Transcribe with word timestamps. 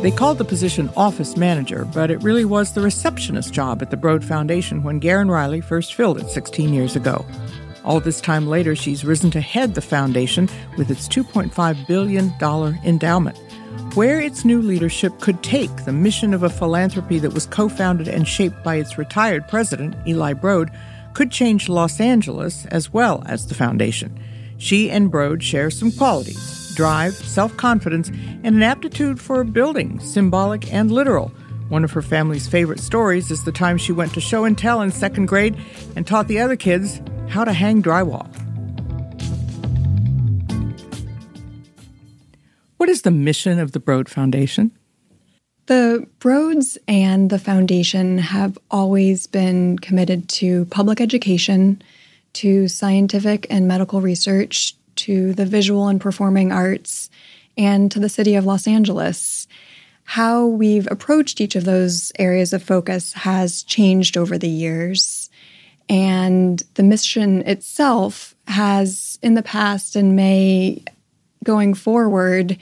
They 0.00 0.12
called 0.12 0.38
the 0.38 0.44
position 0.44 0.90
office 0.96 1.36
manager, 1.36 1.84
but 1.84 2.08
it 2.08 2.22
really 2.22 2.44
was 2.44 2.72
the 2.72 2.80
receptionist 2.80 3.52
job 3.52 3.82
at 3.82 3.90
the 3.90 3.96
Broad 3.96 4.24
Foundation 4.24 4.84
when 4.84 5.00
Gerun 5.00 5.28
Riley 5.28 5.60
first 5.60 5.94
filled 5.94 6.20
it 6.20 6.30
16 6.30 6.72
years 6.72 6.94
ago. 6.94 7.26
All 7.84 7.98
this 7.98 8.20
time 8.20 8.46
later, 8.46 8.76
she's 8.76 9.04
risen 9.04 9.32
to 9.32 9.40
head 9.40 9.74
the 9.74 9.80
foundation 9.80 10.48
with 10.76 10.88
its 10.92 11.08
$2.5 11.08 11.86
billion 11.88 12.32
endowment. 12.84 13.36
Where 13.94 14.20
its 14.20 14.44
new 14.44 14.62
leadership 14.62 15.18
could 15.18 15.42
take 15.42 15.84
the 15.84 15.92
mission 15.92 16.32
of 16.32 16.44
a 16.44 16.50
philanthropy 16.50 17.18
that 17.18 17.34
was 17.34 17.46
co 17.46 17.68
founded 17.68 18.06
and 18.06 18.28
shaped 18.28 18.62
by 18.62 18.76
its 18.76 18.98
retired 18.98 19.48
president, 19.48 19.96
Eli 20.06 20.32
Broad, 20.32 20.70
could 21.12 21.32
change 21.32 21.68
Los 21.68 21.98
Angeles 21.98 22.66
as 22.66 22.92
well 22.92 23.24
as 23.26 23.48
the 23.48 23.54
foundation. 23.54 24.16
She 24.58 24.92
and 24.92 25.10
Broad 25.10 25.42
share 25.42 25.70
some 25.70 25.90
qualities 25.90 26.57
drive, 26.78 27.12
self 27.12 27.56
confidence, 27.56 28.08
and 28.08 28.54
an 28.54 28.62
aptitude 28.62 29.20
for 29.20 29.42
building, 29.42 29.98
symbolic 29.98 30.72
and 30.72 30.92
literal. 30.92 31.32
One 31.70 31.82
of 31.82 31.90
her 31.90 32.02
family's 32.02 32.46
favorite 32.46 32.78
stories 32.78 33.32
is 33.32 33.42
the 33.42 33.50
time 33.50 33.78
she 33.78 33.90
went 33.90 34.14
to 34.14 34.20
show 34.20 34.44
and 34.44 34.56
tell 34.56 34.80
in 34.80 34.92
second 34.92 35.26
grade 35.26 35.56
and 35.96 36.06
taught 36.06 36.28
the 36.28 36.38
other 36.38 36.54
kids 36.54 37.02
how 37.28 37.44
to 37.44 37.52
hang 37.52 37.82
drywall. 37.82 38.28
What 42.76 42.88
is 42.88 43.02
the 43.02 43.10
mission 43.10 43.58
of 43.58 43.72
the 43.72 43.80
Broad 43.80 44.08
Foundation? 44.08 44.70
The 45.66 46.06
Broads 46.20 46.78
and 46.86 47.28
the 47.28 47.40
Foundation 47.40 48.18
have 48.18 48.56
always 48.70 49.26
been 49.26 49.80
committed 49.80 50.28
to 50.28 50.64
public 50.66 51.00
education, 51.00 51.82
to 52.34 52.68
scientific 52.68 53.48
and 53.50 53.66
medical 53.66 54.00
research, 54.00 54.77
to 55.08 55.32
the 55.32 55.46
visual 55.46 55.88
and 55.88 56.02
performing 56.02 56.52
arts, 56.52 57.08
and 57.56 57.90
to 57.90 57.98
the 57.98 58.10
city 58.10 58.34
of 58.34 58.44
Los 58.44 58.66
Angeles. 58.66 59.48
How 60.04 60.44
we've 60.44 60.86
approached 60.90 61.40
each 61.40 61.56
of 61.56 61.64
those 61.64 62.12
areas 62.18 62.52
of 62.52 62.62
focus 62.62 63.14
has 63.14 63.62
changed 63.62 64.18
over 64.18 64.36
the 64.36 64.50
years. 64.50 65.30
And 65.88 66.62
the 66.74 66.82
mission 66.82 67.40
itself 67.48 68.34
has, 68.48 69.18
in 69.22 69.32
the 69.32 69.42
past 69.42 69.96
and 69.96 70.14
may 70.14 70.84
going 71.42 71.72
forward, 71.72 72.58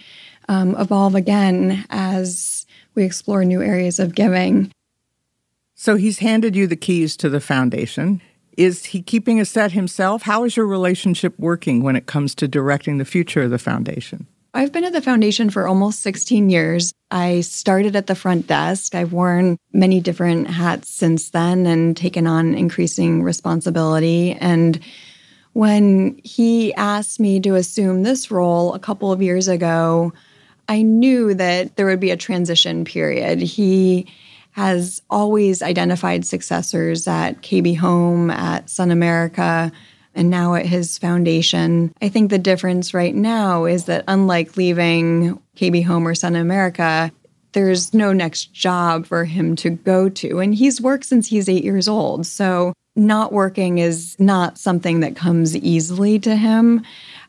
um, 0.49 0.77
evolve 0.77 1.17
again 1.17 1.85
as 1.91 2.65
we 2.95 3.03
explore 3.03 3.45
new 3.45 3.61
areas 3.61 3.99
of 3.99 4.15
giving. 4.15 4.71
So 5.75 5.97
he's 5.97 6.21
handed 6.21 6.55
you 6.55 6.69
the 6.69 6.77
keys 6.77 7.17
to 7.17 7.29
the 7.29 7.41
foundation. 7.41 8.23
Is 8.57 8.87
he 8.87 9.03
keeping 9.03 9.41
a 9.41 9.45
set 9.45 9.73
himself? 9.73 10.23
How 10.23 10.45
is 10.45 10.57
your 10.57 10.67
relationship 10.67 11.35
working 11.39 11.83
when 11.83 11.97
it 11.97 12.07
comes 12.07 12.35
to 12.37 12.49
directing 12.49 12.99
the 12.99 13.05
future 13.05 13.43
of 13.43 13.51
the 13.51 13.59
foundation? 13.59 14.27
I've 14.55 14.73
been 14.73 14.85
at 14.85 14.95
the 14.95 15.03
foundation 15.03 15.51
for 15.51 15.69
almost 15.69 16.01
16 16.01 16.49
years. 16.49 16.95
I 17.11 17.43
started 17.43 17.95
at 17.95 18.07
the 18.07 18.15
front 18.15 18.47
desk. 18.47 18.95
I've 18.95 19.13
worn 19.13 19.59
many 19.75 20.01
different 20.01 20.49
hats 20.49 20.89
since 20.89 21.29
then 21.29 21.67
and 21.67 21.95
taken 21.95 22.27
on 22.27 22.55
increasing 22.55 23.23
responsibility. 23.23 24.33
And 24.33 24.81
when 25.53 26.19
he 26.25 26.73
asked 26.75 27.21
me 27.21 27.39
to 27.41 27.57
assume 27.57 28.03
this 28.03 28.31
role 28.31 28.73
a 28.73 28.79
couple 28.79 29.13
of 29.13 29.21
years 29.21 29.47
ago, 29.47 30.15
I 30.69 30.81
knew 30.81 31.35
that 31.35 31.77
there 31.77 31.87
would 31.87 32.01
be 32.01 32.11
a 32.11 32.17
transition 32.17 32.87
period. 32.87 33.43
He 33.43 34.07
has 34.57 35.03
always 35.11 35.61
identified 35.61 36.25
successors 36.25 37.07
at 37.07 37.43
KB 37.43 37.77
Home, 37.77 38.31
at 38.31 38.71
Sun 38.71 38.91
America, 38.91 39.71
and 40.15 40.31
now 40.31 40.55
at 40.55 40.65
his 40.65 40.97
foundation. 40.97 41.93
I 42.01 42.09
think 42.09 42.31
the 42.31 42.39
difference 42.39 42.95
right 42.95 43.15
now 43.15 43.67
is 43.67 43.85
that 43.85 44.05
unlike 44.09 44.57
leaving 44.57 45.39
KB 45.59 45.85
Home 45.85 46.09
or 46.09 46.15
Sun 46.15 46.37
America, 46.37 47.13
there's 47.53 47.93
no 47.93 48.15
next 48.15 48.55
job 48.55 49.05
for 49.05 49.27
him 49.27 49.57
to 49.57 49.69
go 49.69 50.09
to. 50.09 50.41
And 50.41 50.55
he's 50.55 50.81
worked 50.81 51.05
since 51.05 51.29
he's 51.29 51.51
eight 51.51 51.63
years 51.63 51.87
old. 51.87 52.25
So 52.25 52.73
not 52.97 53.35
working 53.35 53.77
is 53.77 54.17
not 54.19 54.57
something 54.57 55.01
that 55.01 55.17
comes 55.17 55.55
easily 55.55 56.19
to 56.21 56.35
him. 56.35 56.83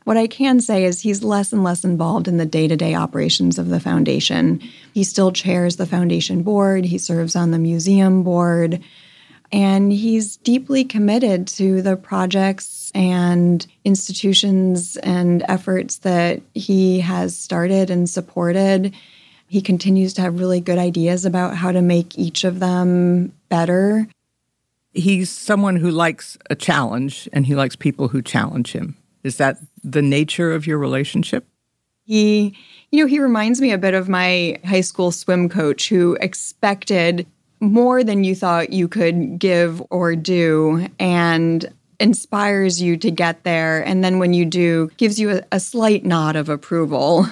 What 0.08 0.16
I 0.16 0.28
can 0.28 0.62
say 0.62 0.86
is 0.86 1.02
he's 1.02 1.22
less 1.22 1.52
and 1.52 1.66
less 1.66 1.84
involved 1.84 2.30
in 2.30 2.38
the 2.38 2.46
day 2.46 2.66
to 2.70 2.78
day 2.78 2.96
operations 2.96 3.60
of 3.60 3.68
the 3.68 3.82
foundation. 3.82 4.62
He 4.94 5.04
still 5.04 5.34
chairs 5.34 5.76
the 5.76 5.86
foundation 5.86 6.44
board, 6.44 6.86
he 6.86 6.98
serves 6.98 7.36
on 7.36 7.52
the 7.52 7.60
museum 7.60 8.24
board, 8.24 8.82
and 9.52 9.92
he's 9.92 10.38
deeply 10.38 10.86
committed 10.86 11.46
to 11.50 11.82
the 11.82 11.98
projects 11.98 12.90
and 12.96 13.68
institutions 13.84 14.96
and 14.96 15.44
efforts 15.50 15.98
that 15.98 16.42
he 16.54 17.02
has 17.02 17.36
started 17.36 17.90
and 17.90 18.10
supported. 18.10 18.94
He 19.48 19.60
continues 19.60 20.14
to 20.14 20.22
have 20.22 20.40
really 20.40 20.62
good 20.62 20.78
ideas 20.78 21.26
about 21.26 21.58
how 21.58 21.74
to 21.74 21.82
make 21.82 22.18
each 22.18 22.46
of 22.46 22.62
them 22.62 23.34
better. 23.50 24.08
He's 24.94 25.30
someone 25.30 25.76
who 25.76 25.92
likes 25.92 26.38
a 26.50 26.56
challenge 26.56 27.28
and 27.34 27.46
he 27.46 27.56
likes 27.56 27.76
people 27.76 28.08
who 28.08 28.22
challenge 28.22 28.72
him. 28.72 28.96
Is 29.24 29.38
that 29.38 29.58
the 29.84 30.02
nature 30.02 30.52
of 30.54 30.68
your 30.68 30.78
relationship? 30.78 31.48
He, 32.04 32.56
you 32.92 33.04
know, 33.04 33.08
he 33.08 33.20
reminds 33.20 33.60
me 33.60 33.72
a 33.72 33.78
bit 33.78 33.94
of 33.94 34.08
my 34.08 34.60
high 34.66 34.82
school 34.82 35.12
swim 35.12 35.50
coach 35.50 35.90
who 35.90 36.18
expected 36.22 37.28
more 37.60 38.04
than 38.04 38.24
you 38.24 38.36
thought 38.36 38.72
you 38.72 38.88
could 38.88 39.40
give 39.40 39.84
or 39.90 40.16
do 40.16 40.88
and 41.00 41.66
inspires 42.00 42.82
you 42.82 42.98
to 42.98 43.12
get 43.12 43.44
there. 43.44 43.82
And 43.86 44.04
then 44.04 44.20
when 44.20 44.34
you 44.34 44.46
do, 44.46 44.90
gives 44.98 45.20
you 45.20 45.38
a, 45.38 45.42
a 45.52 45.60
slight 45.60 46.06
nod 46.06 46.36
of 46.36 46.50
approval. 46.50 47.26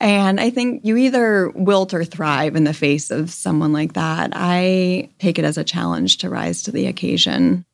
And 0.00 0.40
I 0.40 0.50
think 0.50 0.84
you 0.84 0.96
either 0.96 1.50
wilt 1.50 1.92
or 1.92 2.04
thrive 2.04 2.54
in 2.54 2.64
the 2.64 2.72
face 2.72 3.10
of 3.10 3.30
someone 3.30 3.72
like 3.72 3.94
that. 3.94 4.30
I 4.32 5.10
take 5.18 5.38
it 5.38 5.44
as 5.44 5.58
a 5.58 5.64
challenge 5.64 6.18
to 6.18 6.30
rise 6.30 6.62
to 6.62 6.70
the 6.70 6.86
occasion. 6.86 7.64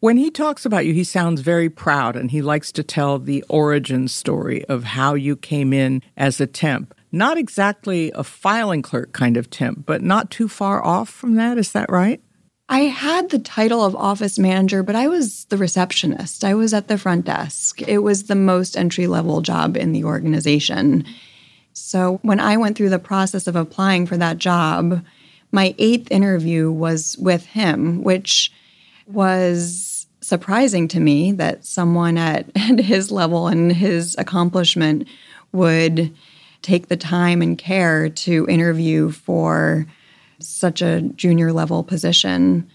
When 0.00 0.16
he 0.16 0.30
talks 0.30 0.64
about 0.64 0.86
you, 0.86 0.94
he 0.94 1.04
sounds 1.04 1.42
very 1.42 1.68
proud 1.68 2.16
and 2.16 2.30
he 2.30 2.40
likes 2.40 2.72
to 2.72 2.82
tell 2.82 3.18
the 3.18 3.44
origin 3.50 4.08
story 4.08 4.64
of 4.64 4.82
how 4.82 5.12
you 5.12 5.36
came 5.36 5.74
in 5.74 6.02
as 6.16 6.40
a 6.40 6.46
temp. 6.46 6.94
Not 7.12 7.36
exactly 7.36 8.10
a 8.14 8.24
filing 8.24 8.80
clerk 8.80 9.12
kind 9.12 9.36
of 9.36 9.50
temp, 9.50 9.84
but 9.84 10.00
not 10.00 10.30
too 10.30 10.48
far 10.48 10.82
off 10.82 11.10
from 11.10 11.34
that. 11.34 11.58
Is 11.58 11.72
that 11.72 11.90
right? 11.90 12.22
I 12.70 12.82
had 12.82 13.28
the 13.28 13.38
title 13.38 13.84
of 13.84 13.94
office 13.94 14.38
manager, 14.38 14.82
but 14.82 14.96
I 14.96 15.06
was 15.06 15.44
the 15.46 15.58
receptionist. 15.58 16.44
I 16.44 16.54
was 16.54 16.72
at 16.72 16.88
the 16.88 16.96
front 16.96 17.26
desk. 17.26 17.82
It 17.82 17.98
was 17.98 18.22
the 18.22 18.34
most 18.34 18.78
entry 18.78 19.06
level 19.06 19.42
job 19.42 19.76
in 19.76 19.92
the 19.92 20.04
organization. 20.04 21.04
So 21.74 22.20
when 22.22 22.40
I 22.40 22.56
went 22.56 22.78
through 22.78 22.88
the 22.88 22.98
process 22.98 23.46
of 23.46 23.54
applying 23.54 24.06
for 24.06 24.16
that 24.16 24.38
job, 24.38 25.04
my 25.52 25.74
eighth 25.76 26.10
interview 26.10 26.72
was 26.72 27.18
with 27.18 27.44
him, 27.44 28.02
which 28.02 28.50
was 29.06 29.89
surprising 30.30 30.86
to 30.86 31.00
me 31.00 31.32
that 31.32 31.66
someone 31.66 32.16
at, 32.16 32.46
at 32.54 32.78
his 32.92 33.10
level 33.10 33.48
and 33.48 33.72
his 33.72 34.14
accomplishment 34.16 35.06
would 35.52 36.14
take 36.62 36.86
the 36.86 36.96
time 36.96 37.42
and 37.42 37.58
care 37.58 38.08
to 38.08 38.46
interview 38.48 39.10
for 39.10 39.86
such 40.38 40.80
a 40.82 41.02
junior 41.16 41.52
level 41.52 41.82
position. 41.82 42.70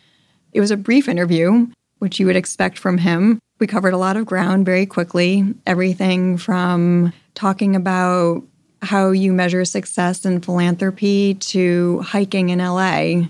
It 0.52 0.60
was 0.60 0.70
a 0.70 0.78
brief 0.78 1.08
interview, 1.08 1.68
which 2.00 2.20
you 2.20 2.26
would 2.26 2.36
expect 2.36 2.78
from 2.78 2.98
him. 2.98 3.40
We 3.60 3.68
covered 3.68 3.94
a 3.94 3.98
lot 3.98 4.18
of 4.18 4.26
ground 4.26 4.66
very 4.66 4.86
quickly, 4.86 5.46
everything 5.66 6.38
from 6.38 7.14
talking 7.36 7.76
about 7.76 8.44
how 8.82 9.12
you 9.12 9.32
measure 9.32 9.64
success 9.64 10.26
in 10.26 10.42
philanthropy 10.42 11.36
to 11.36 12.02
hiking 12.02 12.50
in 12.50 12.60
LA 12.60 13.28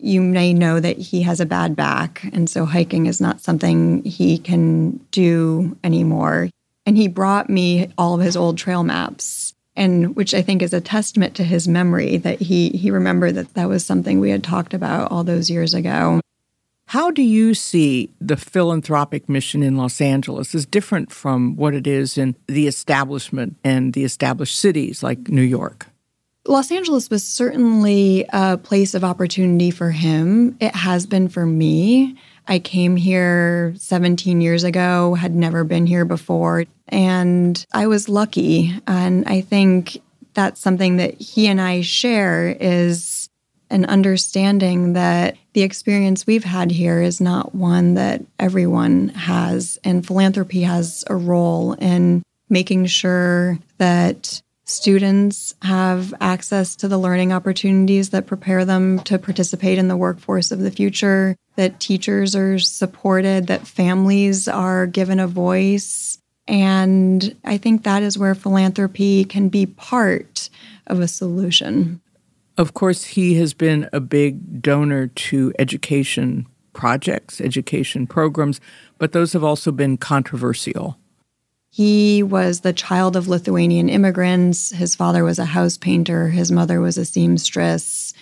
you 0.00 0.20
may 0.20 0.52
know 0.52 0.80
that 0.80 0.98
he 0.98 1.22
has 1.22 1.40
a 1.40 1.46
bad 1.46 1.76
back. 1.76 2.24
And 2.32 2.48
so 2.48 2.64
hiking 2.64 3.06
is 3.06 3.20
not 3.20 3.40
something 3.40 4.02
he 4.04 4.38
can 4.38 4.98
do 5.10 5.76
anymore. 5.82 6.48
And 6.86 6.96
he 6.96 7.08
brought 7.08 7.50
me 7.50 7.92
all 7.98 8.14
of 8.14 8.20
his 8.20 8.36
old 8.36 8.58
trail 8.58 8.82
maps. 8.82 9.54
And 9.76 10.16
which 10.16 10.34
I 10.34 10.42
think 10.42 10.62
is 10.62 10.72
a 10.72 10.80
testament 10.80 11.36
to 11.36 11.44
his 11.44 11.68
memory 11.68 12.16
that 12.16 12.40
he 12.40 12.70
he 12.70 12.90
remembered 12.90 13.36
that 13.36 13.54
that 13.54 13.68
was 13.68 13.86
something 13.86 14.18
we 14.18 14.30
had 14.30 14.42
talked 14.42 14.74
about 14.74 15.12
all 15.12 15.22
those 15.22 15.50
years 15.50 15.72
ago. 15.72 16.20
How 16.86 17.10
do 17.10 17.22
you 17.22 17.52
see 17.52 18.10
the 18.18 18.36
philanthropic 18.36 19.28
mission 19.28 19.62
in 19.62 19.76
Los 19.76 20.00
Angeles 20.00 20.54
as 20.54 20.64
different 20.64 21.12
from 21.12 21.54
what 21.54 21.74
it 21.74 21.86
is 21.86 22.16
in 22.16 22.34
the 22.46 22.66
establishment 22.66 23.56
and 23.62 23.92
the 23.92 24.04
established 24.04 24.58
cities 24.58 25.02
like 25.02 25.28
New 25.28 25.42
York? 25.42 25.86
Los 26.48 26.72
Angeles 26.72 27.10
was 27.10 27.22
certainly 27.22 28.24
a 28.32 28.56
place 28.56 28.94
of 28.94 29.04
opportunity 29.04 29.70
for 29.70 29.90
him. 29.90 30.56
It 30.60 30.74
has 30.74 31.04
been 31.04 31.28
for 31.28 31.44
me. 31.44 32.16
I 32.48 32.58
came 32.58 32.96
here 32.96 33.74
17 33.76 34.40
years 34.40 34.64
ago, 34.64 35.12
had 35.12 35.34
never 35.34 35.62
been 35.62 35.86
here 35.86 36.06
before, 36.06 36.64
and 36.88 37.66
I 37.72 37.86
was 37.86 38.08
lucky. 38.08 38.74
And 38.86 39.28
I 39.28 39.42
think 39.42 40.00
that's 40.32 40.58
something 40.58 40.96
that 40.96 41.20
he 41.20 41.48
and 41.48 41.60
I 41.60 41.82
share 41.82 42.48
is 42.48 43.28
an 43.68 43.84
understanding 43.84 44.94
that 44.94 45.36
the 45.52 45.60
experience 45.60 46.26
we've 46.26 46.44
had 46.44 46.70
here 46.70 47.02
is 47.02 47.20
not 47.20 47.54
one 47.54 47.92
that 47.94 48.22
everyone 48.38 49.10
has. 49.10 49.78
And 49.84 50.06
philanthropy 50.06 50.62
has 50.62 51.04
a 51.08 51.16
role 51.16 51.74
in 51.74 52.22
making 52.48 52.86
sure 52.86 53.58
that 53.76 54.40
students 54.68 55.54
have 55.62 56.12
access 56.20 56.76
to 56.76 56.88
the 56.88 56.98
learning 56.98 57.32
opportunities 57.32 58.10
that 58.10 58.26
prepare 58.26 58.64
them 58.64 58.98
to 59.00 59.18
participate 59.18 59.78
in 59.78 59.88
the 59.88 59.96
workforce 59.96 60.50
of 60.50 60.60
the 60.60 60.70
future, 60.70 61.34
that 61.56 61.80
teachers 61.80 62.36
are 62.36 62.58
supported, 62.58 63.46
that 63.46 63.66
families 63.66 64.46
are 64.46 64.86
given 64.86 65.18
a 65.18 65.26
voice. 65.26 66.18
And 66.46 67.34
I 67.44 67.56
think 67.56 67.84
that 67.84 68.02
is 68.02 68.18
where 68.18 68.34
philanthropy 68.34 69.24
can 69.24 69.48
be 69.48 69.66
part 69.66 70.50
of 70.86 71.00
a 71.00 71.08
solution. 71.08 72.00
Of 72.56 72.74
course, 72.74 73.04
he 73.04 73.36
has 73.36 73.54
been 73.54 73.88
a 73.92 74.00
big 74.00 74.60
donor 74.60 75.06
to 75.06 75.52
education 75.58 76.46
projects, 76.72 77.40
education 77.40 78.06
programs, 78.06 78.60
but 78.98 79.12
those 79.12 79.32
have 79.32 79.44
also 79.44 79.72
been 79.72 79.96
controversial. 79.96 80.98
He 81.70 82.22
was 82.22 82.60
the 82.60 82.72
child 82.72 83.16
of 83.16 83.28
Lithuanian 83.28 83.88
immigrants. 83.88 84.70
His 84.70 84.94
father 84.94 85.24
was 85.24 85.38
a 85.38 85.44
house 85.44 85.76
painter, 85.76 86.28
his 86.28 86.50
mother 86.50 86.80
was 86.80 86.98
a 86.98 87.04
seamstress. 87.04 88.14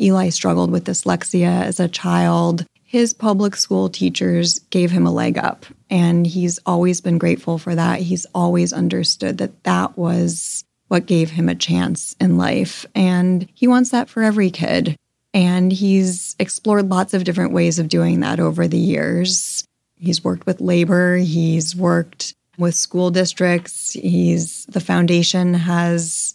Eli 0.00 0.28
struggled 0.28 0.70
with 0.70 0.84
dyslexia 0.84 1.62
as 1.62 1.80
a 1.80 1.88
child. 1.88 2.66
His 2.84 3.12
public 3.12 3.56
school 3.56 3.88
teachers 3.88 4.58
gave 4.70 4.90
him 4.90 5.06
a 5.06 5.12
leg 5.12 5.38
up, 5.38 5.66
and 5.90 6.26
he's 6.26 6.58
always 6.66 7.00
been 7.00 7.18
grateful 7.18 7.58
for 7.58 7.74
that. 7.74 8.00
He's 8.00 8.26
always 8.34 8.72
understood 8.72 9.38
that 9.38 9.64
that 9.64 9.98
was 9.98 10.64
what 10.88 11.06
gave 11.06 11.30
him 11.30 11.48
a 11.48 11.54
chance 11.54 12.14
in 12.20 12.38
life. 12.38 12.86
And 12.94 13.48
he 13.54 13.66
wants 13.66 13.90
that 13.90 14.08
for 14.08 14.22
every 14.22 14.50
kid. 14.50 14.96
And 15.34 15.72
he's 15.72 16.36
explored 16.38 16.88
lots 16.88 17.12
of 17.12 17.24
different 17.24 17.52
ways 17.52 17.78
of 17.78 17.88
doing 17.88 18.20
that 18.20 18.40
over 18.40 18.68
the 18.68 18.78
years. 18.78 19.64
He's 19.96 20.22
worked 20.22 20.46
with 20.46 20.60
labor, 20.60 21.16
he's 21.16 21.74
worked 21.74 22.34
with 22.58 22.74
school 22.74 23.10
districts. 23.10 23.92
He's 23.92 24.66
the 24.66 24.80
foundation 24.80 25.54
has 25.54 26.34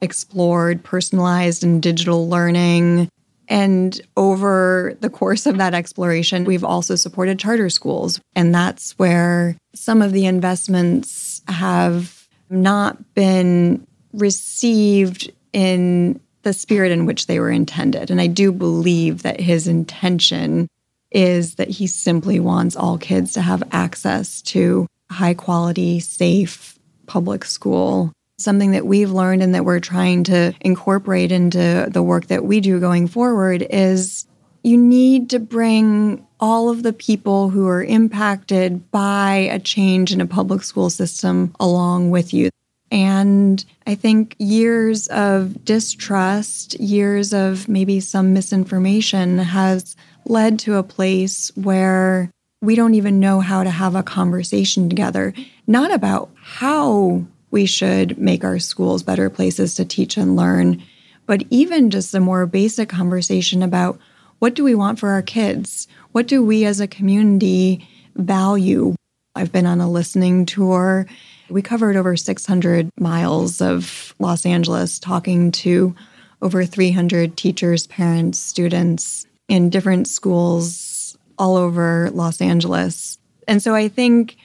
explored 0.00 0.82
personalized 0.82 1.62
and 1.62 1.82
digital 1.82 2.28
learning. 2.28 3.08
And 3.48 4.00
over 4.16 4.96
the 5.00 5.10
course 5.10 5.46
of 5.46 5.58
that 5.58 5.74
exploration, 5.74 6.44
we've 6.44 6.64
also 6.64 6.96
supported 6.96 7.38
charter 7.38 7.70
schools. 7.70 8.20
And 8.34 8.54
that's 8.54 8.98
where 8.98 9.56
some 9.74 10.02
of 10.02 10.12
the 10.12 10.26
investments 10.26 11.42
have 11.48 12.28
not 12.50 13.14
been 13.14 13.86
received 14.12 15.30
in 15.52 16.20
the 16.42 16.52
spirit 16.52 16.90
in 16.90 17.06
which 17.06 17.26
they 17.26 17.38
were 17.38 17.50
intended. 17.50 18.10
And 18.10 18.20
I 18.20 18.26
do 18.26 18.52
believe 18.52 19.22
that 19.22 19.40
his 19.40 19.68
intention 19.68 20.68
is 21.10 21.56
that 21.56 21.68
he 21.68 21.86
simply 21.86 22.40
wants 22.40 22.74
all 22.74 22.98
kids 22.98 23.32
to 23.34 23.42
have 23.42 23.62
access 23.70 24.42
to 24.42 24.86
high 25.12 25.34
quality, 25.34 26.00
safe 26.00 26.78
public 27.06 27.44
school. 27.44 28.12
Something 28.38 28.72
that 28.72 28.86
we've 28.86 29.10
learned 29.10 29.42
and 29.42 29.54
that 29.54 29.64
we're 29.64 29.80
trying 29.80 30.24
to 30.24 30.52
incorporate 30.60 31.30
into 31.30 31.88
the 31.90 32.02
work 32.02 32.26
that 32.26 32.44
we 32.44 32.60
do 32.60 32.80
going 32.80 33.06
forward 33.06 33.66
is 33.70 34.26
you 34.64 34.76
need 34.76 35.30
to 35.30 35.38
bring 35.38 36.26
all 36.40 36.68
of 36.68 36.82
the 36.82 36.92
people 36.92 37.50
who 37.50 37.68
are 37.68 37.84
impacted 37.84 38.90
by 38.90 39.48
a 39.50 39.58
change 39.58 40.12
in 40.12 40.20
a 40.20 40.26
public 40.26 40.62
school 40.62 40.90
system 40.90 41.54
along 41.60 42.10
with 42.10 42.32
you. 42.32 42.50
And 42.90 43.64
I 43.86 43.94
think 43.94 44.36
years 44.38 45.08
of 45.08 45.64
distrust, 45.64 46.78
years 46.78 47.32
of 47.32 47.68
maybe 47.68 48.00
some 48.00 48.34
misinformation 48.34 49.38
has 49.38 49.96
led 50.26 50.58
to 50.60 50.76
a 50.76 50.82
place 50.82 51.50
where 51.54 52.30
we 52.62 52.76
don't 52.76 52.94
even 52.94 53.20
know 53.20 53.40
how 53.40 53.64
to 53.64 53.70
have 53.70 53.96
a 53.96 54.04
conversation 54.04 54.88
together, 54.88 55.34
not 55.66 55.92
about 55.92 56.30
how 56.40 57.24
we 57.50 57.66
should 57.66 58.16
make 58.16 58.44
our 58.44 58.60
schools 58.60 59.02
better 59.02 59.28
places 59.28 59.74
to 59.74 59.84
teach 59.84 60.16
and 60.16 60.36
learn, 60.36 60.80
but 61.26 61.42
even 61.50 61.90
just 61.90 62.14
a 62.14 62.20
more 62.20 62.46
basic 62.46 62.88
conversation 62.88 63.62
about 63.62 63.98
what 64.38 64.54
do 64.54 64.62
we 64.62 64.76
want 64.76 64.98
for 64.98 65.10
our 65.10 65.22
kids? 65.22 65.88
What 66.12 66.28
do 66.28 66.42
we 66.42 66.64
as 66.64 66.80
a 66.80 66.86
community 66.86 67.86
value? 68.14 68.94
I've 69.34 69.52
been 69.52 69.66
on 69.66 69.80
a 69.80 69.90
listening 69.90 70.46
tour. 70.46 71.06
We 71.50 71.62
covered 71.62 71.96
over 71.96 72.16
600 72.16 72.90
miles 72.98 73.60
of 73.60 74.14
Los 74.20 74.46
Angeles 74.46 75.00
talking 75.00 75.50
to 75.52 75.94
over 76.40 76.64
300 76.64 77.36
teachers, 77.36 77.88
parents, 77.88 78.38
students 78.38 79.26
in 79.48 79.68
different 79.68 80.06
schools 80.06 80.91
all 81.38 81.56
over 81.56 82.10
Los 82.12 82.40
Angeles. 82.40 83.18
And 83.48 83.62
so 83.62 83.74
I 83.74 83.88
think 83.88 84.36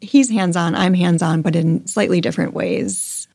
he's 0.00 0.30
hands 0.30 0.56
on, 0.56 0.74
I'm 0.74 0.94
hands 0.94 1.22
on, 1.22 1.42
but 1.42 1.56
in 1.56 1.86
slightly 1.86 2.20
different 2.20 2.54
ways. 2.54 3.28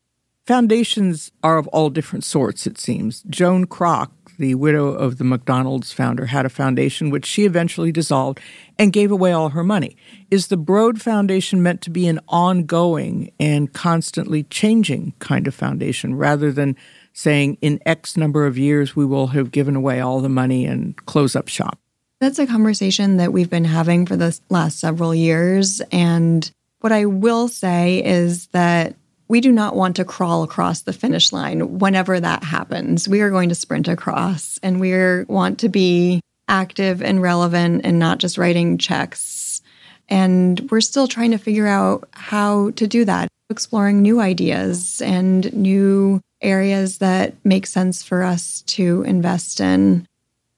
Foundations 0.48 1.32
are 1.44 1.58
of 1.58 1.68
all 1.68 1.90
different 1.90 2.24
sorts, 2.24 2.66
it 2.66 2.78
seems. 2.80 3.24
Joan 3.30 3.68
Kroc, 3.68 4.10
the 4.40 4.56
widow 4.56 4.88
of 4.88 5.18
the 5.18 5.24
McDonald's 5.24 5.94
founder, 5.94 6.26
had 6.26 6.46
a 6.46 6.50
foundation 6.50 7.12
which 7.12 7.26
she 7.26 7.46
eventually 7.46 7.92
dissolved 7.92 8.40
and 8.80 8.92
gave 8.92 9.12
away 9.12 9.32
all 9.32 9.50
her 9.50 9.64
money. 9.64 9.96
Is 10.32 10.48
the 10.48 10.58
Broad 10.58 11.00
Foundation 11.00 11.62
meant 11.62 11.82
to 11.82 11.92
be 11.92 12.08
an 12.08 12.20
ongoing 12.28 13.32
and 13.40 13.72
constantly 13.72 14.44
changing 14.44 15.14
kind 15.20 15.48
of 15.48 15.54
foundation 15.54 16.16
rather 16.16 16.52
than 16.52 16.76
saying 17.14 17.58
in 17.62 17.80
X 17.86 18.18
number 18.18 18.46
of 18.46 18.58
years 18.58 18.96
we 18.96 19.06
will 19.06 19.28
have 19.28 19.52
given 19.52 19.76
away 19.76 20.00
all 20.00 20.22
the 20.22 20.30
money 20.30 20.66
and 20.66 20.96
close 21.06 21.36
up 21.36 21.48
shop? 21.48 21.78
That's 22.22 22.38
a 22.38 22.46
conversation 22.46 23.18
that 23.18 23.34
we've 23.34 23.50
been 23.50 23.66
having 23.66 24.06
for 24.06 24.16
the 24.16 24.40
last 24.52 24.80
several 24.80 25.16
years. 25.16 25.82
And 25.92 26.50
what 26.82 26.94
I 26.94 27.06
will 27.06 27.48
say 27.48 28.04
is 28.06 28.46
that 28.48 28.96
we 29.28 29.42
do 29.42 29.52
not 29.52 29.76
want 29.76 29.96
to 29.96 30.06
crawl 30.06 30.44
across 30.44 30.82
the 30.82 30.94
finish 30.94 31.34
line 31.34 31.80
whenever 31.80 32.20
that 32.20 32.44
happens. 32.44 33.08
We 33.08 33.22
are 33.22 33.32
going 33.32 33.50
to 33.50 33.56
sprint 33.56 33.88
across 33.88 34.60
and 34.62 34.80
we 34.80 35.24
want 35.24 35.58
to 35.62 35.70
be 35.70 36.22
active 36.48 37.02
and 37.02 37.24
relevant 37.24 37.82
and 37.86 37.98
not 37.98 38.20
just 38.20 38.38
writing 38.38 38.78
checks. 38.78 39.64
And 40.08 40.70
we're 40.70 40.82
still 40.82 41.08
trying 41.08 41.32
to 41.32 41.40
figure 41.40 41.66
out 41.66 42.08
how 42.12 42.70
to 42.72 42.86
do 42.86 43.04
that, 43.06 43.30
exploring 43.50 44.04
new 44.04 44.20
ideas 44.20 45.02
and 45.02 45.52
new 45.54 46.22
areas 46.40 47.00
that 47.00 47.34
make 47.44 47.66
sense 47.66 48.04
for 48.04 48.22
us 48.22 48.62
to 48.68 49.02
invest 49.08 49.60
in. 49.60 50.06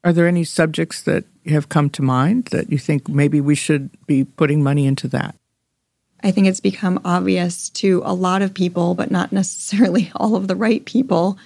Are 0.04 0.14
there 0.14 0.28
any 0.28 0.44
subjects 0.44 1.02
that 1.04 1.24
have 1.46 1.70
come 1.70 1.90
to 1.92 2.02
mind 2.02 2.46
that 2.46 2.72
you 2.72 2.78
think 2.78 3.08
maybe 3.08 3.40
we 3.40 3.56
should 3.56 3.90
be 4.06 4.24
putting 4.24 4.62
money 4.62 4.86
into 4.86 5.08
that? 5.10 5.36
I 6.24 6.32
think 6.32 6.48
it's 6.48 6.62
become 6.62 7.02
obvious 7.04 7.70
to 7.70 8.02
a 8.06 8.14
lot 8.14 8.42
of 8.42 8.54
people, 8.54 8.96
but 8.96 9.12
not 9.12 9.32
necessarily 9.32 10.12
all 10.16 10.36
of 10.36 10.48
the 10.48 10.56
right 10.56 10.84
people, 10.86 11.38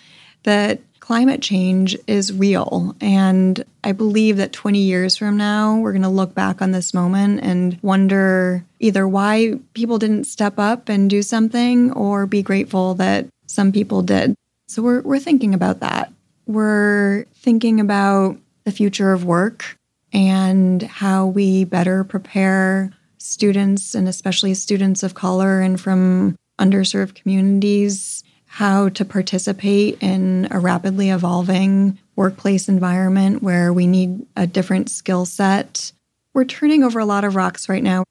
that 0.44 0.80
climate 1.00 1.42
change 1.42 1.98
is 2.06 2.34
real. 2.34 2.96
And 3.00 3.64
I 3.84 3.94
believe 3.94 4.38
that 4.38 4.52
20 4.52 4.80
years 4.80 5.16
from 5.16 5.38
now, 5.38 5.78
we're 5.78 5.94
going 5.94 6.02
to 6.02 6.10
look 6.10 6.36
back 6.36 6.62
on 6.62 6.72
this 6.72 6.94
moment 6.94 7.40
and 7.44 7.80
wonder 7.82 8.64
either 8.80 9.08
why 9.08 9.54
people 9.74 10.00
didn't 10.00 10.26
step 10.26 10.60
up 10.60 10.90
and 10.90 11.10
do 11.10 11.22
something 11.22 11.92
or 11.94 12.26
be 12.26 12.42
grateful 12.42 12.94
that 12.96 13.28
some 13.46 13.72
people 13.72 14.02
did. 14.02 14.36
So 14.68 14.82
we're, 14.82 15.02
we're 15.02 15.20
thinking 15.20 15.54
about 15.54 15.80
that. 15.80 16.12
We're 16.46 17.26
thinking 17.36 17.80
about 17.80 18.38
the 18.68 18.72
future 18.74 19.14
of 19.14 19.24
work 19.24 19.78
and 20.12 20.84
how 20.84 21.26
we 21.26 21.64
better 21.64 22.04
prepare 22.04 22.92
students 23.18 23.96
and 23.96 24.10
especially 24.10 24.54
students 24.54 25.04
of 25.04 25.14
color 25.14 25.62
and 25.62 25.80
from 25.80 26.36
underserved 26.60 27.16
communities 27.16 28.26
how 28.46 28.90
to 28.90 29.06
participate 29.06 29.98
in 30.04 30.50
a 30.52 30.60
rapidly 30.60 31.12
evolving 31.12 31.98
workplace 32.18 32.68
environment 32.68 33.42
where 33.42 33.72
we 33.72 33.88
need 33.88 34.26
a 34.36 34.46
different 34.46 34.90
skill 34.90 35.26
set. 35.26 35.94
We're 36.34 36.44
turning 36.44 36.84
over 36.84 37.00
a 37.00 37.06
lot 37.06 37.24
of 37.24 37.38
rocks 37.38 37.70
right 37.70 37.84
now, 37.84 38.04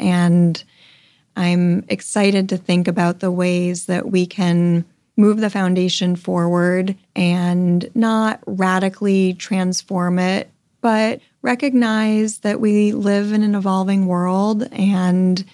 and 0.00 0.60
I'm 1.36 1.84
excited 1.86 2.48
to 2.48 2.56
think 2.56 2.88
about 2.88 3.20
the 3.20 3.30
ways 3.30 3.86
that 3.86 4.10
we 4.10 4.26
can 4.26 4.84
move 5.20 5.40
the 5.40 5.50
foundation 5.50 6.16
forward 6.16 6.96
and 7.14 7.88
not 7.94 8.40
radically 8.46 9.34
transform 9.34 10.18
it, 10.18 10.50
but 10.80 11.20
recognize 11.42 12.38
that 12.38 12.60
we 12.60 12.92
live 12.92 13.32
in 13.32 13.42
an 13.42 13.54
evolving 13.54 14.06
world 14.06 14.66
and 14.72 15.44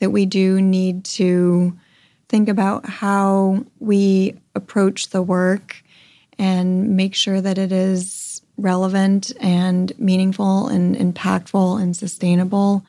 that 0.00 0.10
we 0.10 0.26
do 0.26 0.60
need 0.60 1.04
to 1.04 1.72
think 2.28 2.48
about 2.48 2.86
how 2.86 3.64
we 3.78 4.34
approach 4.54 5.10
the 5.10 5.22
work 5.22 5.82
and 6.38 6.96
make 6.96 7.14
sure 7.14 7.40
that 7.40 7.58
it 7.58 7.70
is 7.70 8.42
relevant 8.56 9.32
and 9.40 9.96
meaningful 9.98 10.68
and 10.68 10.96
impactful 10.96 11.80
and 11.80 11.96
sustainable. 11.96 12.84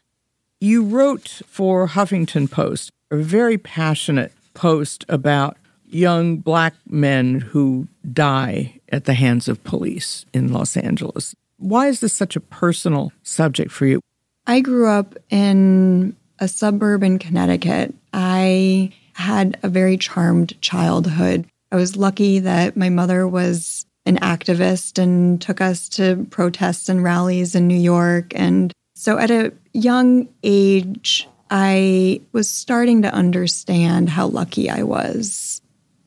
You 0.59 0.83
wrote 0.83 1.41
for 1.45 1.87
Huffington 1.89 2.49
Post 2.49 2.91
a 3.11 3.17
very 3.17 3.57
passionate 3.57 4.31
post 4.53 5.05
about 5.09 5.57
young 5.93 6.37
black 6.37 6.73
men 6.87 7.39
who 7.39 7.87
die 8.11 8.79
at 8.89 9.05
the 9.05 9.13
hands 9.13 9.47
of 9.47 9.63
police 9.63 10.25
in 10.33 10.51
Los 10.51 10.75
Angeles. 10.75 11.35
Why 11.57 11.87
is 11.87 11.99
this 11.99 12.13
such 12.13 12.35
a 12.35 12.41
personal 12.41 13.11
subject 13.23 13.71
for 13.71 13.85
you? 13.85 14.01
I 14.45 14.59
grew 14.59 14.87
up 14.87 15.15
in 15.29 16.15
a 16.39 16.47
suburb 16.47 17.03
in 17.03 17.19
Connecticut. 17.19 17.93
I 18.11 18.91
had 19.13 19.57
a 19.63 19.69
very 19.69 19.97
charmed 19.97 20.59
childhood. 20.61 21.45
I 21.71 21.75
was 21.75 21.95
lucky 21.95 22.39
that 22.39 22.75
my 22.75 22.89
mother 22.89 23.27
was 23.27 23.85
an 24.05 24.17
activist 24.17 25.01
and 25.01 25.41
took 25.41 25.61
us 25.61 25.87
to 25.89 26.27
protests 26.29 26.89
and 26.89 27.03
rallies 27.03 27.55
in 27.55 27.67
New 27.67 27.79
York. 27.79 28.33
And 28.35 28.73
so 28.95 29.17
at 29.17 29.31
a 29.31 29.53
young 29.71 30.27
age, 30.43 31.27
I 31.49 32.21
was 32.31 32.49
starting 32.49 33.03
to 33.03 33.13
understand 33.13 34.09
how 34.09 34.27
lucky 34.27 34.69
I 34.69 34.83
was. 34.83 35.61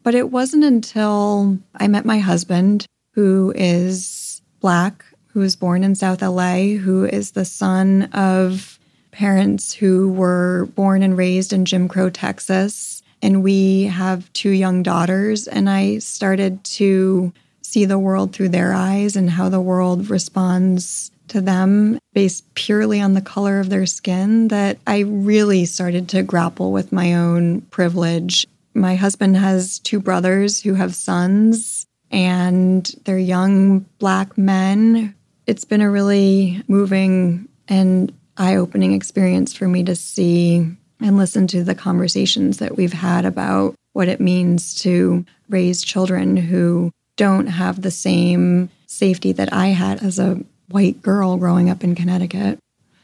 But 0.07 0.15
it 0.15 0.31
wasn't 0.31 0.63
until 0.63 1.59
I 1.75 1.89
met 1.89 2.05
my 2.05 2.21
husband, 2.21 2.87
who 3.15 3.53
is 3.57 4.41
Black, 4.61 5.05
who 5.27 5.41
was 5.41 5.57
born 5.57 5.83
in 5.83 5.97
South 5.97 6.23
LA, 6.23 6.77
who 6.77 7.05
is 7.05 7.33
the 7.33 7.45
son 7.45 8.05
of 8.13 8.79
parents 9.11 9.73
who 9.73 10.13
were 10.13 10.69
born 10.77 11.03
and 11.03 11.19
raised 11.19 11.53
in 11.53 11.65
Jim 11.65 11.89
Crow, 11.89 12.09
Texas. 12.09 13.03
And 13.21 13.43
we 13.43 13.87
have 13.87 14.33
two 14.33 14.51
young 14.51 14.85
daughters. 14.85 15.49
And 15.49 15.69
I 15.69 15.99
started 15.99 16.63
to 16.63 17.33
see 17.63 17.85
the 17.85 17.99
world 17.99 18.33
through 18.33 18.51
their 18.51 18.73
eyes 18.75 19.17
and 19.17 19.29
how 19.29 19.49
the 19.49 19.61
world 19.61 20.09
responds 20.09 21.11
to 21.27 21.41
them 21.41 21.99
based 22.15 22.55
purely 22.55 23.01
on 23.01 23.15
the 23.15 23.21
color 23.21 23.59
of 23.59 23.71
their 23.71 23.87
skin 23.87 24.47
that 24.49 24.79
I 24.87 25.01
really 25.01 25.65
started 25.65 26.09
to 26.11 26.23
grapple 26.23 26.71
with 26.71 26.93
my 26.93 27.15
own 27.15 27.63
privilege. 27.63 28.47
My 28.76 28.95
husband 28.95 29.38
has 29.38 29.78
two 29.78 30.00
brothers 30.00 30.61
who 30.61 30.75
have 30.75 30.95
sons, 30.95 31.87
and 32.11 32.85
they're 33.04 33.18
young 33.18 33.80
black 33.99 34.37
men. 34.37 35.14
It's 35.47 35.64
been 35.64 35.80
a 35.80 35.90
really 35.90 36.62
moving 36.68 37.49
and 37.68 38.12
eye 38.37 38.56
opening 38.56 38.92
experience 38.92 39.54
for 39.54 39.66
me 39.66 39.83
to 39.85 39.97
see 39.97 40.76
and 41.00 41.16
listen 41.16 41.47
to 41.49 41.64
the 41.64 41.75
conversations 41.75 42.59
that 42.59 42.76
we've 42.76 42.92
had 42.92 43.25
about 43.25 43.75
what 43.95 44.09
it 44.09 44.21
means 44.21 44.75
to 44.83 45.25
raise 45.49 45.83
children 45.83 46.37
who 46.37 46.92
don't 47.16 47.47
have 47.47 47.80
the 47.80 47.90
same 47.90 48.68
safety 48.87 49.33
that 49.33 49.54
I 49.54 49.68
had 49.68 50.02
as 50.02 50.18
a 50.18 50.38
white 50.68 51.00
girl 51.00 51.38
growing 51.38 51.71
up 51.71 51.83
in 51.83 51.95
Connecticut. 51.95 52.59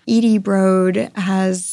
Edie 0.07 0.37
Broad 0.37 1.11
has 1.15 1.65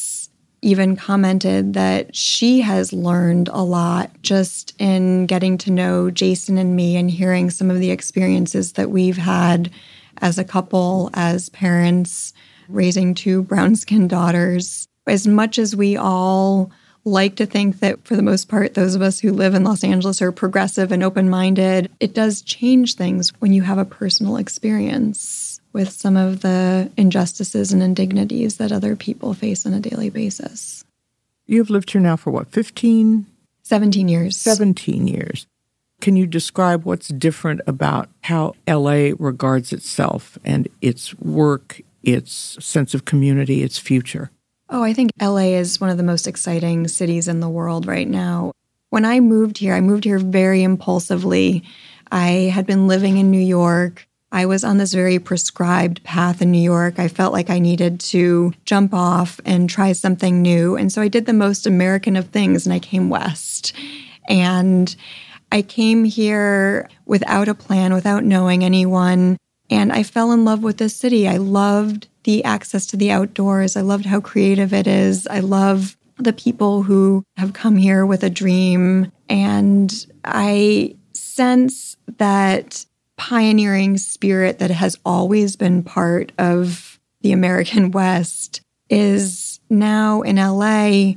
even 0.62 0.96
commented 0.96 1.74
that 1.74 2.14
she 2.14 2.60
has 2.60 2.92
learned 2.92 3.48
a 3.48 3.62
lot 3.62 4.10
just 4.22 4.74
in 4.78 5.26
getting 5.26 5.56
to 5.58 5.70
know 5.70 6.10
Jason 6.10 6.58
and 6.58 6.76
me 6.76 6.96
and 6.96 7.10
hearing 7.10 7.50
some 7.50 7.70
of 7.70 7.78
the 7.78 7.90
experiences 7.90 8.74
that 8.74 8.90
we've 8.90 9.16
had 9.16 9.70
as 10.18 10.38
a 10.38 10.44
couple, 10.44 11.10
as 11.14 11.48
parents, 11.50 12.34
raising 12.68 13.14
two 13.14 13.42
brown 13.42 13.74
skinned 13.74 14.10
daughters. 14.10 14.86
As 15.06 15.26
much 15.26 15.58
as 15.58 15.74
we 15.74 15.96
all 15.96 16.70
like 17.04 17.36
to 17.36 17.46
think 17.46 17.80
that 17.80 18.04
for 18.04 18.14
the 18.14 18.22
most 18.22 18.48
part, 18.48 18.74
those 18.74 18.94
of 18.94 19.00
us 19.00 19.18
who 19.18 19.32
live 19.32 19.54
in 19.54 19.64
Los 19.64 19.82
Angeles 19.82 20.20
are 20.20 20.30
progressive 20.30 20.92
and 20.92 21.02
open 21.02 21.30
minded, 21.30 21.90
it 21.98 22.14
does 22.14 22.42
change 22.42 22.94
things 22.94 23.30
when 23.40 23.54
you 23.54 23.62
have 23.62 23.78
a 23.78 23.86
personal 23.86 24.36
experience 24.36 25.49
with 25.72 25.90
some 25.90 26.16
of 26.16 26.40
the 26.40 26.90
injustices 26.96 27.72
and 27.72 27.82
indignities 27.82 28.56
that 28.56 28.72
other 28.72 28.96
people 28.96 29.34
face 29.34 29.66
on 29.66 29.74
a 29.74 29.80
daily 29.80 30.10
basis. 30.10 30.84
You've 31.46 31.70
lived 31.70 31.90
here 31.90 32.00
now 32.00 32.16
for 32.16 32.30
what, 32.30 32.48
15? 32.50 33.26
17 33.62 34.08
years. 34.08 34.36
17 34.36 35.06
years. 35.06 35.46
Can 36.00 36.16
you 36.16 36.26
describe 36.26 36.84
what's 36.84 37.08
different 37.08 37.60
about 37.66 38.08
how 38.22 38.54
LA 38.66 39.10
regards 39.18 39.72
itself 39.72 40.38
and 40.44 40.66
its 40.80 41.16
work, 41.18 41.80
its 42.02 42.56
sense 42.64 42.94
of 42.94 43.04
community, 43.04 43.62
its 43.62 43.78
future? 43.78 44.30
Oh, 44.70 44.82
I 44.82 44.92
think 44.92 45.10
LA 45.20 45.56
is 45.58 45.80
one 45.80 45.90
of 45.90 45.98
the 45.98 46.02
most 46.02 46.26
exciting 46.26 46.88
cities 46.88 47.28
in 47.28 47.40
the 47.40 47.48
world 47.48 47.86
right 47.86 48.08
now. 48.08 48.52
When 48.90 49.04
I 49.04 49.20
moved 49.20 49.58
here, 49.58 49.74
I 49.74 49.80
moved 49.80 50.04
here 50.04 50.18
very 50.18 50.62
impulsively. 50.62 51.64
I 52.10 52.50
had 52.52 52.66
been 52.66 52.88
living 52.88 53.18
in 53.18 53.30
New 53.30 53.38
York. 53.40 54.06
I 54.32 54.46
was 54.46 54.62
on 54.62 54.78
this 54.78 54.94
very 54.94 55.18
prescribed 55.18 56.04
path 56.04 56.40
in 56.40 56.50
New 56.50 56.62
York. 56.62 56.98
I 56.98 57.08
felt 57.08 57.32
like 57.32 57.50
I 57.50 57.58
needed 57.58 58.00
to 58.00 58.52
jump 58.64 58.94
off 58.94 59.40
and 59.44 59.68
try 59.68 59.92
something 59.92 60.40
new. 60.40 60.76
And 60.76 60.92
so 60.92 61.02
I 61.02 61.08
did 61.08 61.26
the 61.26 61.32
most 61.32 61.66
American 61.66 62.16
of 62.16 62.28
things 62.28 62.64
and 62.64 62.72
I 62.72 62.78
came 62.78 63.10
west. 63.10 63.72
And 64.28 64.94
I 65.50 65.62
came 65.62 66.04
here 66.04 66.88
without 67.06 67.48
a 67.48 67.54
plan, 67.54 67.92
without 67.92 68.24
knowing 68.24 68.62
anyone. 68.62 69.36
And 69.68 69.92
I 69.92 70.04
fell 70.04 70.30
in 70.32 70.44
love 70.44 70.62
with 70.62 70.78
this 70.78 70.94
city. 70.94 71.26
I 71.26 71.38
loved 71.38 72.06
the 72.24 72.44
access 72.44 72.86
to 72.86 72.96
the 72.96 73.10
outdoors. 73.10 73.76
I 73.76 73.80
loved 73.80 74.06
how 74.06 74.20
creative 74.20 74.72
it 74.72 74.86
is. 74.86 75.26
I 75.26 75.40
love 75.40 75.96
the 76.18 76.32
people 76.32 76.82
who 76.82 77.24
have 77.36 77.52
come 77.52 77.76
here 77.76 78.06
with 78.06 78.22
a 78.22 78.30
dream. 78.30 79.10
And 79.28 80.06
I 80.24 80.96
sense 81.14 81.96
that 82.18 82.84
pioneering 83.20 83.98
spirit 83.98 84.60
that 84.60 84.70
has 84.70 84.98
always 85.04 85.54
been 85.54 85.82
part 85.82 86.32
of 86.38 86.98
the 87.20 87.32
American 87.32 87.90
West 87.92 88.62
is 88.88 89.60
now 89.68 90.22
in 90.22 90.36
LA. 90.36 91.12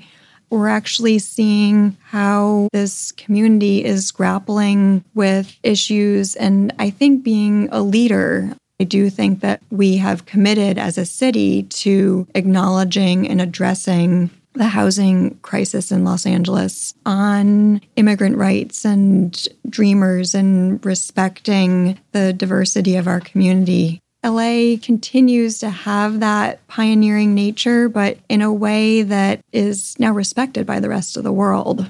We're 0.50 0.68
actually 0.68 1.18
seeing 1.20 1.96
how 2.04 2.68
this 2.74 3.14
community 3.14 3.86
is 3.86 4.12
grappling 4.12 5.06
with 5.16 5.58
issues 5.64 6.36
and 6.36 6.74
I 6.78 6.90
think 6.90 7.24
being 7.24 7.70
a 7.72 7.82
leader. 7.82 8.54
I 8.82 8.84
do 8.84 9.10
think 9.10 9.40
that 9.40 9.62
we 9.72 9.96
have 9.96 10.26
committed 10.26 10.78
as 10.78 10.98
a 10.98 11.06
city 11.06 11.64
to 11.64 12.28
acknowledging 12.36 13.30
and 13.30 13.40
addressing 13.40 14.30
the 14.54 14.68
housing 14.68 15.36
crisis 15.40 15.92
in 15.92 16.04
Los 16.04 16.26
Angeles 16.26 16.94
on 17.06 17.82
immigrant 17.96 18.38
rights 18.38 18.86
and 18.86 19.48
dreamers 19.68 20.36
and 20.36 20.84
respecting 20.86 22.00
the 22.12 22.34
diversity 22.34 22.96
of 22.96 23.08
our 23.08 23.20
community. 23.20 24.00
LA 24.24 24.78
continues 24.82 25.60
to 25.60 25.70
have 25.70 26.22
that 26.22 26.66
pioneering 26.68 27.36
nature, 27.36 27.90
but 27.90 28.18
in 28.30 28.42
a 28.42 28.54
way 28.54 29.02
that 29.02 29.42
is 29.52 30.00
now 30.00 30.14
respected 30.14 30.66
by 30.66 30.80
the 30.80 30.90
rest 30.90 31.18
of 31.18 31.24
the 31.24 31.34
world. 31.34 31.90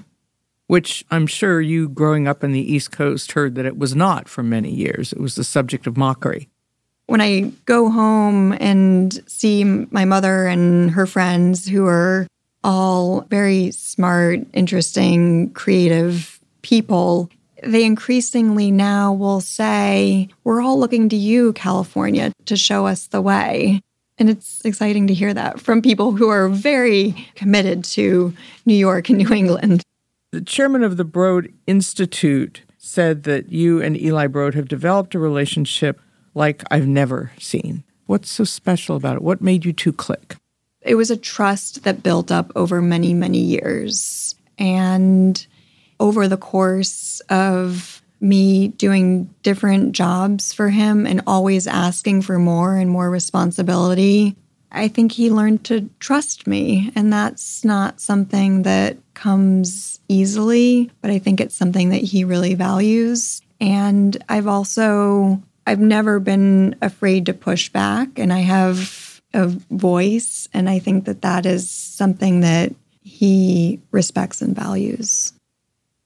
Which 0.65 1.05
I'm 1.11 1.27
sure 1.27 1.61
you, 1.61 1.89
growing 1.89 2.27
up 2.27 2.43
in 2.43 2.51
the 2.51 2.73
East 2.73 2.91
Coast, 2.91 3.33
heard 3.33 3.53
that 3.55 3.65
it 3.65 3.77
was 3.77 3.95
not 3.95 4.27
for 4.27 4.41
many 4.41 4.71
years. 4.71 5.13
It 5.13 5.19
was 5.19 5.35
the 5.35 5.43
subject 5.43 5.85
of 5.85 5.97
mockery. 5.97 6.49
When 7.05 7.21
I 7.21 7.51
go 7.65 7.91
home 7.91 8.53
and 8.53 9.21
see 9.27 9.63
my 9.63 10.05
mother 10.05 10.47
and 10.47 10.89
her 10.91 11.05
friends 11.05 11.67
who 11.67 11.85
are 11.85 12.25
all 12.63 13.21
very 13.29 13.71
smart, 13.71 14.39
interesting, 14.53 15.51
creative 15.51 16.39
people, 16.61 17.29
they 17.63 17.85
increasingly 17.85 18.71
now 18.71 19.13
will 19.13 19.41
say, 19.41 20.29
We're 20.43 20.61
all 20.61 20.79
looking 20.79 21.09
to 21.09 21.15
you, 21.15 21.53
California, 21.53 22.31
to 22.45 22.57
show 22.57 22.85
us 22.85 23.07
the 23.07 23.21
way. 23.21 23.81
And 24.17 24.29
it's 24.29 24.63
exciting 24.63 25.07
to 25.07 25.13
hear 25.13 25.33
that 25.33 25.59
from 25.59 25.81
people 25.81 26.11
who 26.11 26.29
are 26.29 26.47
very 26.47 27.27
committed 27.35 27.83
to 27.85 28.33
New 28.65 28.75
York 28.75 29.09
and 29.09 29.17
New 29.17 29.33
England. 29.33 29.81
The 30.31 30.41
chairman 30.41 30.83
of 30.83 30.97
the 30.97 31.03
Broad 31.03 31.51
Institute 31.67 32.61
said 32.77 33.23
that 33.23 33.51
you 33.51 33.81
and 33.81 33.99
Eli 33.99 34.27
Broad 34.27 34.55
have 34.55 34.67
developed 34.67 35.15
a 35.15 35.19
relationship 35.19 35.99
like 36.33 36.63
I've 36.69 36.87
never 36.87 37.31
seen. 37.39 37.83
What's 38.05 38.29
so 38.29 38.43
special 38.43 38.95
about 38.95 39.15
it? 39.15 39.21
What 39.21 39.41
made 39.41 39.65
you 39.65 39.73
two 39.73 39.93
click? 39.93 40.35
It 40.85 40.95
was 40.95 41.11
a 41.11 41.17
trust 41.17 41.83
that 41.83 42.03
built 42.03 42.31
up 42.31 42.51
over 42.55 42.81
many, 42.81 43.13
many 43.13 43.39
years. 43.39 44.35
And 44.57 45.45
over 45.99 46.27
the 46.27 46.37
course 46.37 47.21
of 47.29 48.01
me 48.19 48.69
doing 48.69 49.33
different 49.43 49.91
jobs 49.91 50.53
for 50.53 50.69
him 50.69 51.05
and 51.05 51.21
always 51.27 51.67
asking 51.67 52.21
for 52.21 52.39
more 52.39 52.75
and 52.75 52.89
more 52.89 53.09
responsibility, 53.09 54.35
I 54.71 54.87
think 54.87 55.11
he 55.11 55.29
learned 55.29 55.65
to 55.65 55.89
trust 55.99 56.47
me. 56.47 56.91
And 56.95 57.11
that's 57.11 57.63
not 57.63 57.99
something 57.99 58.63
that 58.63 58.97
comes 59.13 59.99
easily, 60.07 60.89
but 61.01 61.11
I 61.11 61.19
think 61.19 61.39
it's 61.39 61.55
something 61.55 61.89
that 61.89 62.01
he 62.01 62.23
really 62.23 62.55
values. 62.55 63.41
And 63.59 64.17
I've 64.29 64.47
also, 64.47 65.41
I've 65.67 65.79
never 65.79 66.19
been 66.19 66.75
afraid 66.81 67.27
to 67.27 67.33
push 67.33 67.69
back. 67.69 68.17
And 68.17 68.33
I 68.33 68.39
have 68.39 69.12
of 69.33 69.53
voice. 69.69 70.47
And 70.53 70.69
I 70.69 70.79
think 70.79 71.05
that 71.05 71.21
that 71.21 71.45
is 71.45 71.69
something 71.69 72.41
that 72.41 72.73
he 73.01 73.79
respects 73.91 74.41
and 74.41 74.55
values. 74.55 75.33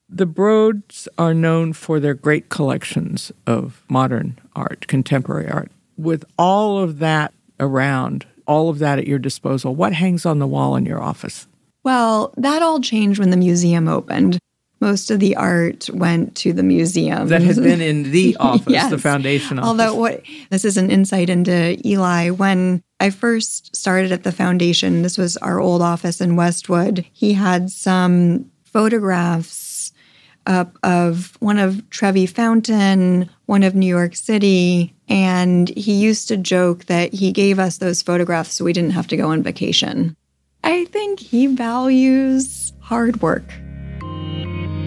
The 0.09 0.25
Broads 0.25 1.07
are 1.17 1.33
known 1.33 1.73
for 1.73 1.99
their 1.99 2.13
great 2.13 2.49
collections 2.49 3.31
of 3.45 3.83
modern 3.89 4.39
art, 4.55 4.87
contemporary 4.87 5.49
art. 5.49 5.69
With 5.97 6.23
all 6.37 6.79
of 6.79 6.99
that 6.99 7.33
around, 7.59 8.25
all 8.47 8.69
of 8.69 8.79
that 8.79 8.99
at 8.99 9.07
your 9.07 9.19
disposal, 9.19 9.75
what 9.75 9.93
hangs 9.93 10.25
on 10.25 10.39
the 10.39 10.47
wall 10.47 10.75
in 10.75 10.85
your 10.85 11.01
office? 11.01 11.47
Well, 11.83 12.33
that 12.37 12.61
all 12.61 12.79
changed 12.79 13.19
when 13.19 13.31
the 13.31 13.37
museum 13.37 13.87
opened 13.87 14.39
most 14.79 15.11
of 15.11 15.19
the 15.19 15.35
art 15.35 15.89
went 15.91 16.35
to 16.37 16.53
the 16.53 16.63
museum 16.63 17.27
that 17.29 17.41
had 17.41 17.55
been 17.57 17.81
in 17.81 18.11
the 18.11 18.37
office, 18.39 18.73
yes. 18.73 18.89
the 18.89 18.97
foundation 18.97 19.59
office. 19.59 19.67
Although 19.67 19.95
what 19.95 20.23
this 20.49 20.65
is 20.65 20.77
an 20.77 20.91
insight 20.91 21.29
into 21.29 21.77
Eli 21.85 22.29
when 22.29 22.83
I 22.99 23.09
first 23.09 23.75
started 23.75 24.11
at 24.11 24.23
the 24.23 24.31
foundation, 24.31 25.01
this 25.01 25.17
was 25.17 25.37
our 25.37 25.59
old 25.59 25.81
office 25.81 26.21
in 26.21 26.35
Westwood. 26.35 27.05
He 27.13 27.33
had 27.33 27.69
some 27.69 28.51
photographs 28.65 29.91
up 30.45 30.77
of 30.83 31.35
one 31.39 31.57
of 31.57 31.87
Trevi 31.89 32.25
Fountain, 32.25 33.29
one 33.45 33.63
of 33.63 33.75
New 33.75 33.87
York 33.87 34.15
City, 34.15 34.95
and 35.09 35.69
he 35.69 35.93
used 35.93 36.27
to 36.29 36.37
joke 36.37 36.85
that 36.85 37.13
he 37.13 37.31
gave 37.31 37.59
us 37.59 37.77
those 37.77 38.01
photographs 38.01 38.53
so 38.53 38.65
we 38.65 38.73
didn't 38.73 38.91
have 38.91 39.07
to 39.07 39.17
go 39.17 39.29
on 39.29 39.43
vacation. 39.43 40.15
I 40.63 40.85
think 40.85 41.19
he 41.19 41.47
values 41.47 42.73
hard 42.79 43.21
work. 43.21 43.53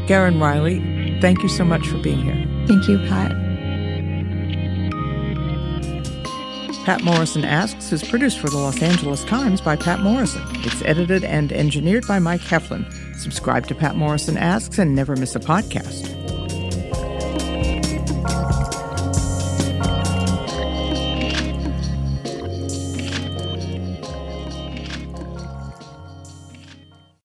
Gerun 0.07 0.40
Riley, 0.40 1.19
thank 1.21 1.42
you 1.42 1.49
so 1.49 1.64
much 1.64 1.87
for 1.87 1.99
being 1.99 2.23
here. 2.23 2.47
Thank 2.66 2.88
you, 2.88 2.99
Patt. 3.09 3.33
Patt 6.85 7.04
Morrison 7.04 7.45
Asks 7.45 7.92
is 7.92 8.02
produced 8.02 8.38
for 8.38 8.49
the 8.49 8.57
Los 8.57 8.83
Angeles 8.83 9.23
Times 9.25 9.61
by 9.61 9.76
Patt 9.76 10.00
Morrison. 10.00 10.42
It's 10.64 10.83
edited 10.83 11.23
and 11.25 11.52
engineered 11.52 12.07
by 12.09 12.19
Mike 12.19 12.40
Heflin. 12.40 12.85
Subscribe 13.16 13.66
to 13.69 13.75
Patt 13.75 13.97
Morrison 13.97 14.37
Asks 14.37 14.78
and 14.78 14.95
never 14.95 15.14
miss 15.14 15.37
a 15.37 15.40
podcast. 15.40 16.10